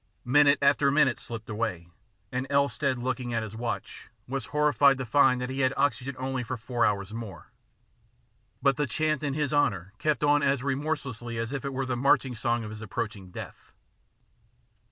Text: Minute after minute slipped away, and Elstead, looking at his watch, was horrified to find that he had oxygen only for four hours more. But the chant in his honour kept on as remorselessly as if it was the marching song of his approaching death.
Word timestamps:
Minute 0.25 0.57
after 0.63 0.89
minute 0.89 1.19
slipped 1.19 1.47
away, 1.47 1.87
and 2.31 2.47
Elstead, 2.49 2.97
looking 2.97 3.35
at 3.35 3.43
his 3.43 3.55
watch, 3.55 4.09
was 4.27 4.45
horrified 4.45 4.97
to 4.97 5.05
find 5.05 5.39
that 5.39 5.51
he 5.51 5.59
had 5.59 5.75
oxygen 5.77 6.15
only 6.17 6.41
for 6.41 6.57
four 6.57 6.83
hours 6.83 7.13
more. 7.13 7.51
But 8.63 8.77
the 8.77 8.87
chant 8.87 9.21
in 9.21 9.35
his 9.35 9.53
honour 9.53 9.93
kept 9.99 10.23
on 10.23 10.41
as 10.41 10.63
remorselessly 10.63 11.37
as 11.37 11.53
if 11.53 11.63
it 11.65 11.71
was 11.71 11.87
the 11.87 11.95
marching 11.95 12.33
song 12.33 12.63
of 12.63 12.71
his 12.71 12.81
approaching 12.81 13.29
death. 13.29 13.73